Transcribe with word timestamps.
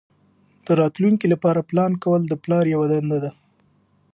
د 0.65 0.67
راتلونکي 0.81 1.25
لپاره 1.33 1.67
پلان 1.69 1.91
کول 2.03 2.21
د 2.27 2.33
پلار 2.43 2.65
یوه 2.73 2.87
دنده 2.93 3.17
ده. 3.23 3.31